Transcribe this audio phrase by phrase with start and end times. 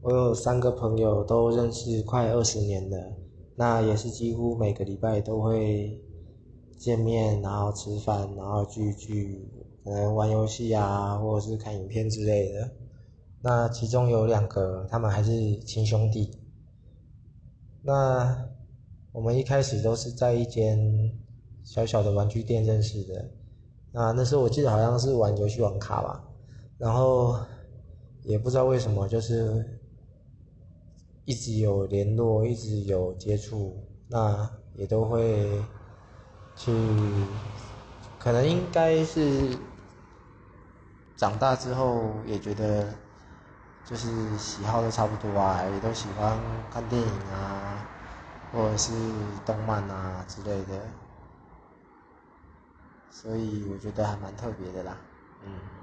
[0.00, 3.16] 我有三个朋友都认识快二十年了，
[3.56, 6.00] 那也是几乎每个礼拜都会
[6.78, 9.50] 见面，然后吃饭，然后聚聚，
[9.84, 12.70] 可能玩游戏啊，或者是看影片之类的。
[13.42, 16.30] 那其中有两个，他们还是亲兄弟。
[17.82, 18.48] 那
[19.10, 20.78] 我们一开始都是在一间
[21.64, 23.30] 小小的玩具店认识的。
[23.90, 26.24] 那那时候我记得好像是玩游戏网卡吧，
[26.78, 27.36] 然后
[28.22, 29.80] 也不知道为什么，就是
[31.28, 33.76] 一直有联络，一直有接触，
[34.08, 35.62] 那也都会
[36.56, 36.72] 去，
[38.18, 39.54] 可能应该是
[41.18, 42.88] 长大之后也觉得。
[43.84, 46.38] 就是喜好都差不多啊，也都喜欢
[46.70, 47.88] 看电影啊，
[48.52, 48.92] 或者是
[49.46, 50.78] 动漫啊之类的，
[53.10, 54.94] 所以我觉得还蛮特别的啦，
[55.42, 55.77] 嗯。